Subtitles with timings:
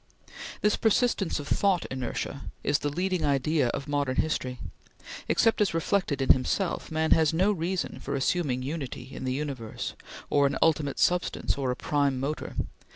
[0.61, 4.57] This persistence of thought inertia is the leading idea of modern history.
[5.27, 9.93] Except as reflected in himself, man has no reason for assuming unity in the universe,
[10.27, 12.55] or an ultimate substance, or a prime motor.